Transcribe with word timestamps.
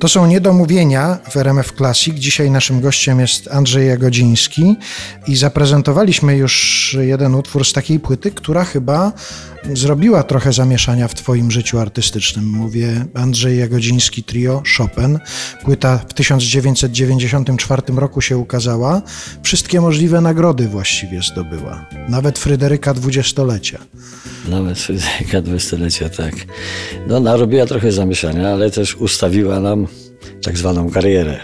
To 0.00 0.08
są 0.08 0.26
niedomówienia 0.26 1.18
w 1.30 1.36
RMF 1.36 1.72
Classic. 1.72 2.14
Dzisiaj 2.14 2.50
naszym 2.50 2.80
gościem 2.80 3.20
jest 3.20 3.48
Andrzej 3.48 3.88
Jagodziński 3.88 4.76
i 5.26 5.36
zaprezentowaliśmy 5.36 6.36
już 6.36 6.96
jeden 7.00 7.34
utwór 7.34 7.64
z 7.64 7.72
takiej 7.72 8.00
płyty, 8.00 8.30
która 8.30 8.64
chyba 8.64 9.12
zrobiła 9.74 10.22
trochę 10.22 10.52
zamieszania 10.52 11.08
w 11.08 11.14
Twoim 11.14 11.50
życiu 11.50 11.78
artystycznym. 11.78 12.44
Mówię 12.44 13.04
Andrzej 13.14 13.58
Jagodziński 13.58 14.22
Trio 14.22 14.62
Chopin. 14.76 15.18
Płyta 15.64 15.98
w 16.08 16.14
1994 16.14 17.82
roku 17.96 18.20
się 18.20 18.38
ukazała. 18.38 19.02
Wszystkie 19.42 19.80
możliwe 19.80 20.20
nagrody 20.20 20.68
właściwie 20.68 21.22
zdobyła. 21.22 21.86
Nawet 22.08 22.38
Fryderyka 22.38 22.94
dwudziestolecia. 22.94 23.78
Nawet 24.48 24.78
Fryderyka 24.78 25.42
dwudziestolecia, 25.42 26.08
tak. 26.08 26.34
No, 27.06 27.20
narobiła 27.20 27.66
trochę 27.66 27.92
zamieszania, 27.92 28.52
ale 28.52 28.70
też 28.70 28.96
ustawiła 28.96 29.60
nam 29.60 29.86
tak 30.42 30.58
zwaną 30.58 30.90
karierę. 30.90 31.40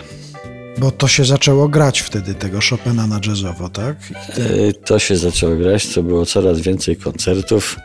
Bo 0.78 0.90
to 0.90 1.08
się 1.08 1.24
zaczęło 1.24 1.68
grać 1.68 2.00
wtedy 2.00 2.34
tego 2.34 2.58
Chopina 2.70 3.06
na 3.06 3.20
jazzowo, 3.26 3.68
tak? 3.68 3.96
E, 4.38 4.72
To 4.72 4.98
się 4.98 5.16
zaczęło 5.16 5.56
grać, 5.56 5.94
to 5.94 6.02
było 6.02 6.26
coraz 6.26 6.60
więcej 6.60 6.96
koncertów. 6.96 7.76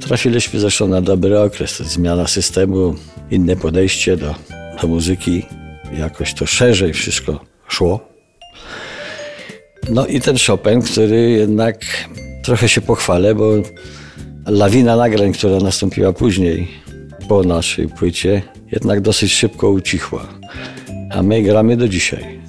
Trafiliśmy 0.00 0.60
zresztą 0.60 0.88
na 0.88 1.00
dobry 1.00 1.40
okres. 1.40 1.82
Zmiana 1.82 2.26
systemu, 2.26 2.94
inne 3.30 3.56
podejście 3.56 4.16
do, 4.16 4.34
do 4.82 4.88
muzyki. 4.88 5.46
Jakoś 5.98 6.34
to 6.34 6.46
szerzej 6.46 6.92
wszystko 6.92 7.40
szło. 7.68 8.00
No 9.90 10.06
i 10.06 10.20
ten 10.20 10.36
Chopin, 10.46 10.82
który 10.82 11.30
jednak 11.30 11.76
trochę 12.42 12.68
się 12.68 12.80
pochwalę, 12.80 13.34
bo 13.34 13.52
lawina 14.46 14.96
nagrań, 14.96 15.32
która 15.32 15.58
nastąpiła 15.58 16.12
później 16.12 16.68
po 17.28 17.42
naszej 17.42 17.88
płycie, 17.88 18.42
jednak 18.74 19.00
dosyć 19.00 19.32
szybko 19.32 19.70
ucichła. 19.70 20.26
A 21.10 21.22
my 21.22 21.42
gramy 21.42 21.76
do 21.76 21.88
dzisiaj. 21.88 22.40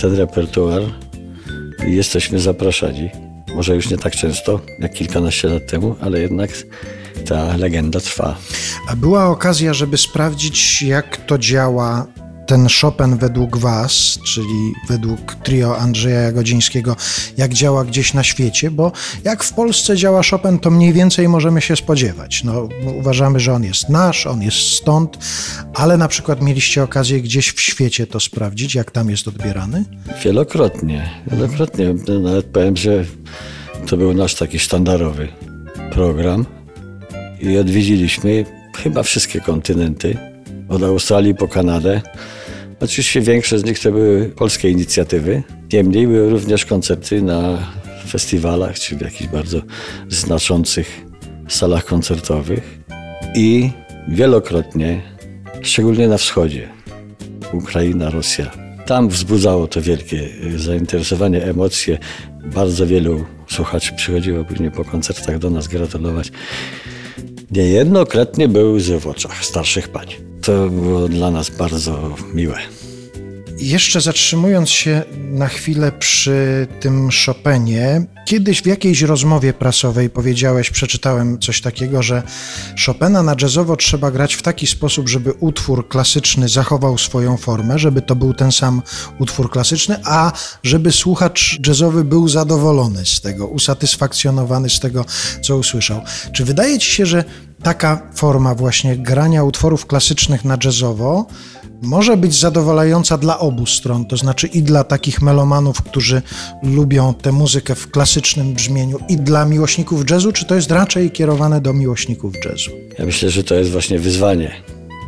Ten 0.00 0.14
repertuar 0.14 0.82
i 1.88 1.96
jesteśmy 1.96 2.40
zapraszani. 2.40 3.10
Może 3.54 3.74
już 3.74 3.90
nie 3.90 3.98
tak 3.98 4.16
często, 4.16 4.60
jak 4.78 4.92
kilkanaście 4.92 5.48
lat 5.48 5.66
temu, 5.66 5.96
ale 6.00 6.20
jednak 6.20 6.50
ta 7.26 7.56
legenda 7.56 8.00
trwa. 8.00 8.36
A 8.88 8.96
była 8.96 9.28
okazja, 9.28 9.74
żeby 9.74 9.96
sprawdzić, 9.96 10.82
jak 10.82 11.16
to 11.16 11.38
działa 11.38 12.06
ten 12.46 12.66
Chopin 12.80 13.16
według 13.16 13.56
Was, 13.56 14.18
czyli 14.26 14.72
według 14.88 15.34
trio 15.34 15.78
Andrzeja 15.78 16.20
Jagodzińskiego, 16.20 16.96
jak 17.36 17.54
działa 17.54 17.84
gdzieś 17.84 18.14
na 18.14 18.22
świecie, 18.22 18.70
bo 18.70 18.92
jak 19.24 19.44
w 19.44 19.52
Polsce 19.52 19.96
działa 19.96 20.20
Chopin, 20.30 20.58
to 20.58 20.70
mniej 20.70 20.92
więcej 20.92 21.28
możemy 21.28 21.60
się 21.60 21.76
spodziewać. 21.76 22.44
No, 22.44 22.68
uważamy, 22.98 23.40
że 23.40 23.52
on 23.52 23.64
jest 23.64 23.88
nasz, 23.88 24.26
on 24.26 24.42
jest 24.42 24.56
stąd, 24.56 25.18
ale 25.74 25.96
na 25.96 26.08
przykład 26.08 26.42
mieliście 26.42 26.82
okazję 26.82 27.20
gdzieś 27.20 27.52
w 27.52 27.60
świecie 27.60 28.06
to 28.06 28.20
sprawdzić, 28.20 28.74
jak 28.74 28.90
tam 28.90 29.10
jest 29.10 29.28
odbierany? 29.28 29.84
Wielokrotnie, 30.24 31.10
wielokrotnie. 31.26 31.94
Nawet 32.22 32.46
powiem, 32.46 32.76
że 32.76 33.04
to 33.86 33.96
był 33.96 34.14
nasz 34.14 34.34
taki 34.34 34.58
sztandarowy 34.58 35.28
program 35.92 36.46
i 37.40 37.58
odwiedziliśmy 37.58 38.44
chyba 38.76 39.02
wszystkie 39.02 39.40
kontynenty, 39.40 40.33
od 40.74 40.82
Australii 40.82 41.34
po 41.34 41.48
Kanadę. 41.48 42.00
Oczywiście 42.80 43.20
większe 43.20 43.58
z 43.58 43.64
nich 43.64 43.78
to 43.78 43.92
były 43.92 44.24
polskie 44.36 44.70
inicjatywy. 44.70 45.42
Niemniej 45.72 46.06
były 46.06 46.30
również 46.30 46.66
koncerty 46.66 47.22
na 47.22 47.58
festiwalach 48.08 48.78
czy 48.78 48.96
w 48.96 49.00
jakichś 49.00 49.30
bardzo 49.30 49.62
znaczących 50.08 51.04
salach 51.48 51.84
koncertowych 51.84 52.78
i 53.34 53.70
wielokrotnie, 54.08 55.02
szczególnie 55.62 56.08
na 56.08 56.18
wschodzie, 56.18 56.68
Ukraina, 57.52 58.10
Rosja. 58.10 58.50
Tam 58.86 59.08
wzbudzało 59.08 59.66
to 59.66 59.82
wielkie 59.82 60.28
y, 60.44 60.58
zainteresowanie, 60.58 61.44
emocje. 61.44 61.98
Bardzo 62.54 62.86
wielu 62.86 63.24
słuchaczy 63.48 63.92
przychodziło 63.96 64.44
później 64.44 64.70
po 64.70 64.84
koncertach 64.84 65.38
do 65.38 65.50
nas 65.50 65.68
gratulować. 65.68 66.32
Niejednokrotnie 67.50 68.48
były 68.48 68.72
łzy 68.72 69.00
w 69.00 69.06
oczach 69.06 69.44
starszych 69.44 69.88
pań. 69.88 70.33
To 70.46 70.70
było 70.70 71.08
dla 71.08 71.30
nas 71.30 71.50
bardzo 71.50 72.14
miłe. 72.34 72.58
Jeszcze 73.64 74.00
zatrzymując 74.00 74.70
się 74.70 75.02
na 75.30 75.48
chwilę 75.48 75.92
przy 75.92 76.66
tym 76.80 77.08
Chopinie, 77.26 78.06
kiedyś 78.26 78.62
w 78.62 78.66
jakiejś 78.66 79.02
rozmowie 79.02 79.52
prasowej 79.52 80.10
powiedziałeś, 80.10 80.70
przeczytałem 80.70 81.38
coś 81.38 81.60
takiego, 81.60 82.02
że 82.02 82.22
Chopina 82.86 83.22
na 83.22 83.36
jazzowo 83.42 83.76
trzeba 83.76 84.10
grać 84.10 84.34
w 84.34 84.42
taki 84.42 84.66
sposób, 84.66 85.08
żeby 85.08 85.32
utwór 85.32 85.88
klasyczny 85.88 86.48
zachował 86.48 86.98
swoją 86.98 87.36
formę, 87.36 87.78
żeby 87.78 88.02
to 88.02 88.16
był 88.16 88.34
ten 88.34 88.52
sam 88.52 88.82
utwór 89.18 89.50
klasyczny, 89.50 89.96
a 90.04 90.32
żeby 90.62 90.92
słuchacz 90.92 91.58
jazzowy 91.66 92.04
był 92.04 92.28
zadowolony 92.28 93.06
z 93.06 93.20
tego, 93.20 93.46
usatysfakcjonowany 93.46 94.70
z 94.70 94.80
tego, 94.80 95.04
co 95.42 95.56
usłyszał. 95.56 96.02
Czy 96.32 96.44
wydaje 96.44 96.78
ci 96.78 96.90
się, 96.90 97.06
że 97.06 97.24
taka 97.62 98.00
forma 98.14 98.54
właśnie 98.54 98.96
grania 98.96 99.44
utworów 99.44 99.86
klasycznych 99.86 100.44
na 100.44 100.58
jazzowo 100.64 101.26
może 101.82 102.16
być 102.16 102.40
zadowalająca 102.40 103.18
dla 103.18 103.38
obu 103.38 103.66
stron, 103.66 104.06
to 104.06 104.16
znaczy 104.16 104.46
i 104.46 104.62
dla 104.62 104.84
takich 104.84 105.22
melomanów, 105.22 105.82
którzy 105.82 106.22
lubią 106.62 107.14
tę 107.14 107.32
muzykę 107.32 107.74
w 107.74 107.90
klasycznym 107.90 108.54
brzmieniu, 108.54 108.98
i 109.08 109.16
dla 109.16 109.44
miłośników 109.44 110.10
jazzu, 110.10 110.32
czy 110.32 110.44
to 110.44 110.54
jest 110.54 110.70
raczej 110.70 111.10
kierowane 111.10 111.60
do 111.60 111.72
miłośników 111.72 112.34
jazzu? 112.44 112.70
Ja 112.98 113.06
myślę, 113.06 113.30
że 113.30 113.44
to 113.44 113.54
jest 113.54 113.70
właśnie 113.70 113.98
wyzwanie. 113.98 114.50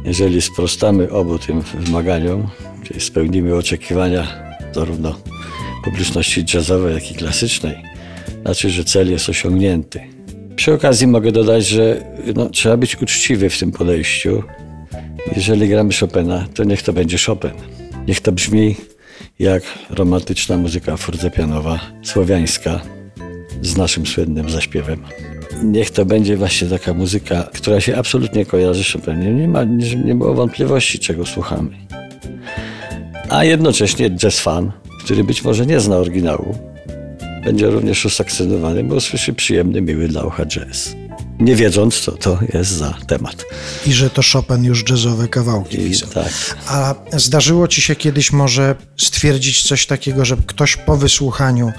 Jeżeli 0.05 0.43
sprostamy 0.43 1.11
obu 1.11 1.39
tym 1.39 1.63
wymaganiom, 1.81 2.49
czyli 2.85 3.01
spełnimy 3.01 3.55
oczekiwania 3.55 4.27
zarówno 4.75 5.17
publiczności 5.85 6.45
jazzowej, 6.55 6.95
jak 6.95 7.11
i 7.11 7.15
klasycznej, 7.15 7.77
znaczy, 8.43 8.71
że 8.71 8.85
cel 8.85 9.11
jest 9.11 9.29
osiągnięty. 9.29 10.01
Przy 10.57 10.73
okazji 10.73 11.07
mogę 11.07 11.33
dodać, 11.33 11.67
że 11.67 12.05
no, 12.35 12.51
trzeba 12.51 12.77
być 12.77 13.03
uczciwy 13.03 13.51
w 13.51 13.59
tym 13.59 13.73
podejściu. 13.73 14.43
Jeżeli 15.37 15.69
gramy 15.69 15.91
Chopina, 16.01 16.47
to 16.55 16.65
niech 16.65 16.83
to 16.83 16.93
będzie 16.93 17.19
Chopin. 17.27 17.51
Niech 18.09 18.21
to 18.21 18.33
brzmi 18.33 18.77
jak 19.39 19.63
romantyczna 19.91 20.57
muzyka 20.57 20.97
fortepianowa, 20.97 21.81
słowiańska, 22.03 22.81
z 23.63 23.77
naszym 23.77 24.07
słynnym 24.07 24.51
zaśpiewem. 24.51 25.03
Niech 25.65 25.91
to 25.91 26.05
będzie 26.05 26.37
właśnie 26.37 26.69
taka 26.69 26.95
muzyka, 26.95 27.49
która 27.55 27.81
się 27.81 27.97
absolutnie 27.97 28.47
kojarzy 28.47 28.93
Chopinem. 28.93 29.39
Nie, 29.39 29.49
ma, 29.49 29.65
nie, 29.65 29.97
nie 29.97 30.15
było 30.15 30.35
wątpliwości, 30.35 30.99
czego 30.99 31.27
słuchamy. 31.27 31.71
A 33.29 33.45
jednocześnie 33.45 34.11
jazz 34.11 34.41
fan, 34.41 34.73
który 35.05 35.25
być 35.25 35.45
może 35.45 35.67
nie 35.67 35.81
zna 35.81 35.97
oryginału, 35.97 36.59
będzie 37.45 37.67
również 37.67 38.05
usatysfakcjonowany, 38.05 38.85
bo 38.85 38.95
usłyszy 38.95 39.33
przyjemny, 39.33 39.83
miły 39.83 40.09
dla 40.09 40.25
ucha 40.25 40.47
jazz. 40.47 40.97
Nie 41.41 41.57
wiedząc, 41.57 42.01
co 42.01 42.13
to 42.13 42.39
jest 42.55 42.71
za 42.71 42.95
temat. 43.07 43.45
I 43.87 43.93
że 43.93 44.11
to 44.11 44.23
Chopin 44.33 44.65
już 44.65 44.91
jazzowe 44.91 45.29
kawałki 45.29 45.81
I 45.81 45.89
pisał. 45.91 46.09
tak. 46.09 46.33
A 46.67 46.95
zdarzyło 47.13 47.69
ci 47.69 47.83
się 47.83 47.97
kiedyś 47.97 48.33
może 48.33 48.75
stwierdzić 48.97 49.63
coś 49.63 49.87
takiego, 49.87 50.25
że 50.25 50.37
ktoś 50.47 50.77
po 50.77 50.97
wysłuchaniu 50.97 51.73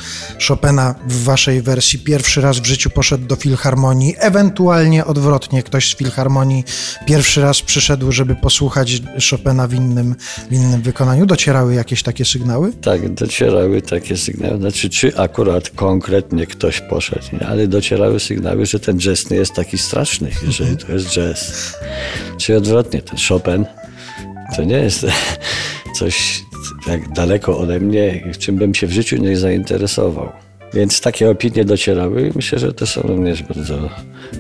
Chopina 0.48 0.96
w 1.08 1.24
waszej 1.24 1.62
wersji 1.62 2.00
pierwszy 2.00 2.42
raz 2.42 2.60
w 2.60 2.66
życiu 2.66 2.90
poszedł 2.90 3.26
do 3.28 3.36
filharmonii, 3.36 4.16
ewentualnie 4.18 5.06
odwrotnie, 5.06 5.64
ktoś 5.64 5.92
z 5.94 5.96
filharmonii 5.96 6.64
pierwszy 7.06 7.42
raz 7.42 7.62
przyszedł, 7.62 8.12
żeby 8.12 8.36
posłuchać 8.36 9.02
Chopina 9.30 9.68
w 9.68 9.74
innym, 9.74 10.16
w 10.50 10.54
innym 10.54 10.82
wykonaniu? 10.82 11.26
Docierały 11.26 11.74
jakieś 11.74 12.04
takie 12.04 12.26
sygnały? 12.26 12.74
Tak, 12.74 13.14
docierały 13.14 13.82
takie 13.82 14.18
sygnały. 14.18 14.58
Znaczy, 14.58 14.90
czy 14.90 15.18
akurat 15.18 15.70
konkretnie 15.70 16.48
ktoś 16.48 16.82
poszedł, 16.82 17.26
nie? 17.34 17.48
ale 17.48 17.68
docierały 17.68 18.20
sygnały, 18.20 18.66
że 18.66 18.80
ten 18.80 19.00
jazz 19.00 19.30
nie 19.30 19.38
jest 19.48 19.56
taki 19.56 19.78
straszny, 19.78 20.32
jeżeli 20.48 20.78
to 20.78 20.92
jest 20.92 21.10
jazz. 21.10 21.74
Czy 22.38 22.58
odwrotnie, 22.58 23.02
ten 23.02 23.18
Chopin 23.30 23.66
to 24.56 24.64
nie 24.64 24.76
jest 24.76 25.06
coś 26.00 26.44
tak 26.86 27.14
daleko 27.14 27.58
ode 27.58 27.80
mnie, 27.80 28.34
czym 28.40 28.56
bym 28.56 28.76
się 28.76 28.88
w 28.88 28.92
życiu 28.92 29.18
nie 29.18 29.38
zainteresował. 29.38 30.30
Więc 30.74 31.02
takie 31.02 31.30
opinie 31.30 31.66
docierały 31.66 32.28
i 32.28 32.32
myślę, 32.36 32.60
że 32.60 32.74
to 32.74 32.88
są 32.88 33.02
również 33.02 33.44
bardzo 33.44 33.90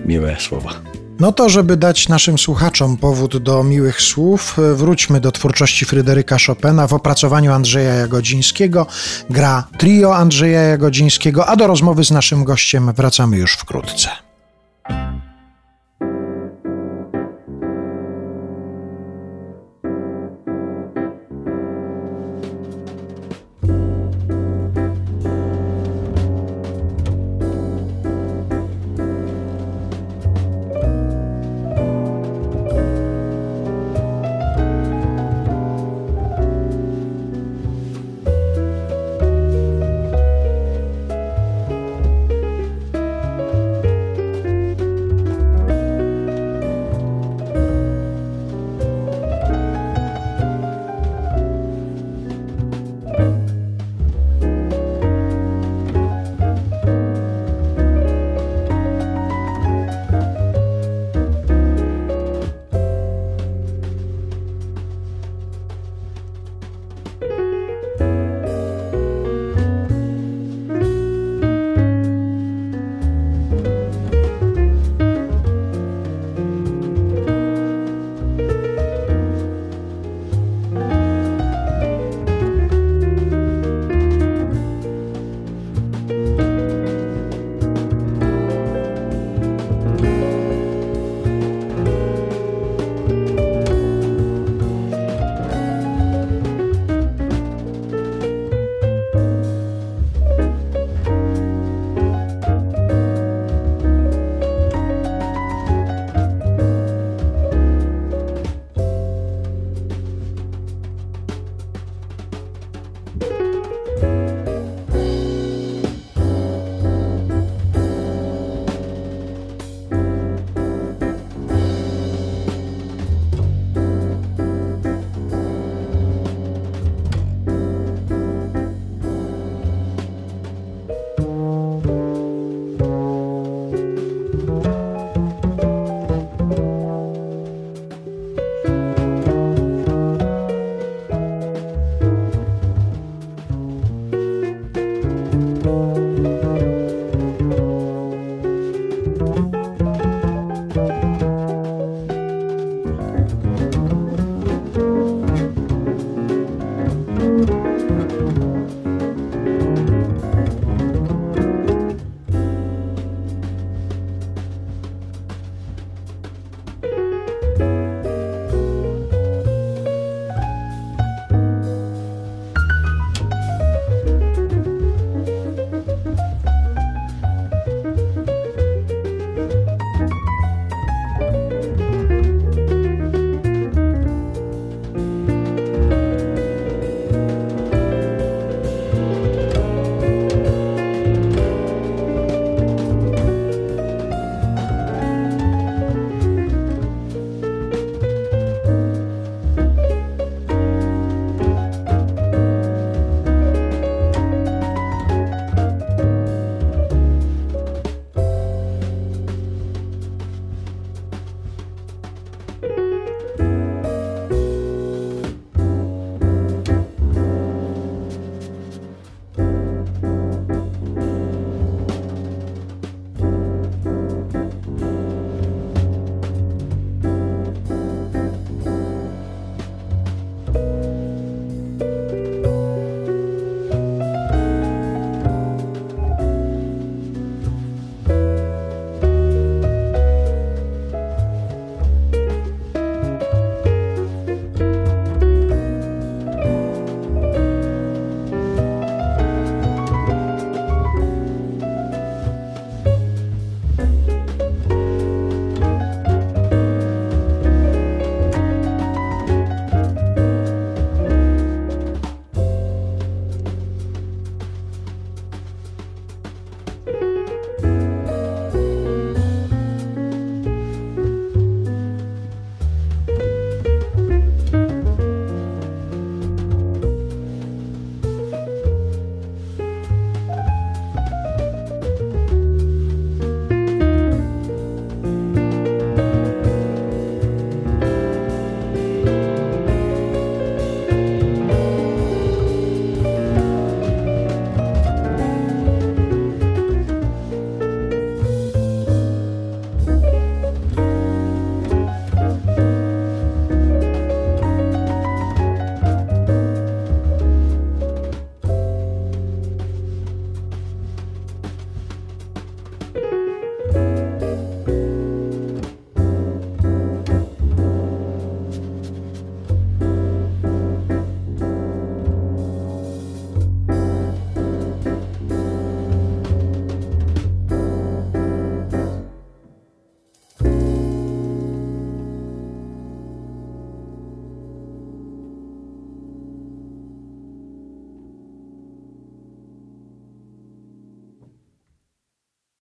miłe 0.06 0.36
słowa. 0.39 0.74
No 1.19 1.31
to, 1.31 1.50
żeby 1.50 1.77
dać 1.77 2.10
naszym 2.10 2.38
słuchaczom 2.38 2.98
powód 2.98 3.38
do 3.38 3.63
miłych 3.63 4.01
słów, 4.01 4.57
wróćmy 4.75 5.19
do 5.19 5.31
twórczości 5.31 5.86
Fryderyka 5.86 6.38
Chopina 6.48 6.88
w 6.88 6.94
opracowaniu 6.94 7.51
Andrzeja 7.51 7.94
Jagodzińskiego. 7.94 8.88
Gra 9.30 9.68
trio 9.77 10.15
Andrzeja 10.15 10.62
Jagodzińskiego, 10.62 11.48
a 11.48 11.56
do 11.56 11.68
rozmowy 11.68 12.03
z 12.03 12.12
naszym 12.12 12.44
gościem 12.44 12.94
wracamy 12.94 13.38
już 13.38 13.53
wkrótce. 13.53 14.26